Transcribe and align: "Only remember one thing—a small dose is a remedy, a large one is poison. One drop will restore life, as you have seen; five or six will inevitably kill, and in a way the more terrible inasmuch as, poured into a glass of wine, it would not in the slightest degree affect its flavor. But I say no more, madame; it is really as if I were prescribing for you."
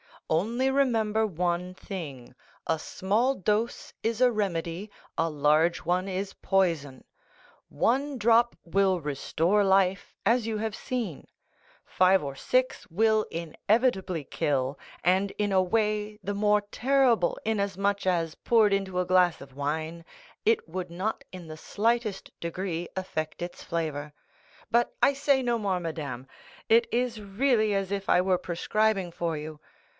"Only 0.31 0.71
remember 0.71 1.27
one 1.27 1.73
thing—a 1.73 2.79
small 2.79 3.35
dose 3.35 3.93
is 4.01 4.21
a 4.21 4.31
remedy, 4.31 4.89
a 5.17 5.29
large 5.29 5.79
one 5.79 6.07
is 6.07 6.33
poison. 6.35 7.03
One 7.67 8.17
drop 8.17 8.55
will 8.63 9.01
restore 9.01 9.63
life, 9.63 10.15
as 10.25 10.47
you 10.47 10.57
have 10.57 10.73
seen; 10.75 11.27
five 11.85 12.23
or 12.23 12.33
six 12.35 12.87
will 12.89 13.27
inevitably 13.29 14.23
kill, 14.23 14.79
and 15.03 15.31
in 15.31 15.51
a 15.51 15.61
way 15.61 16.17
the 16.23 16.33
more 16.33 16.61
terrible 16.71 17.37
inasmuch 17.43 18.07
as, 18.07 18.33
poured 18.33 18.71
into 18.71 19.01
a 19.01 19.05
glass 19.05 19.39
of 19.41 19.53
wine, 19.53 20.03
it 20.45 20.67
would 20.67 20.89
not 20.89 21.25
in 21.33 21.47
the 21.47 21.57
slightest 21.57 22.31
degree 22.39 22.87
affect 22.95 23.41
its 23.41 23.63
flavor. 23.63 24.13
But 24.71 24.93
I 25.03 25.13
say 25.13 25.43
no 25.43 25.59
more, 25.59 25.81
madame; 25.81 26.25
it 26.69 26.87
is 26.91 27.21
really 27.21 27.75
as 27.75 27.91
if 27.91 28.09
I 28.09 28.21
were 28.21 28.39
prescribing 28.39 29.11
for 29.11 29.37
you." 29.37 29.59